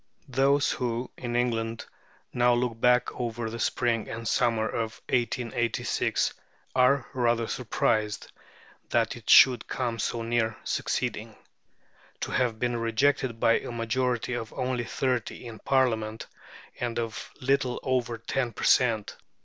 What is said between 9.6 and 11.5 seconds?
come so near succeeding.